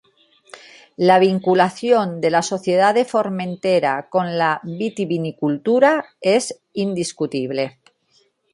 [0.97, 7.77] La vinculación de la sociedad de Formentera con la vitivinicultura es indiscutible.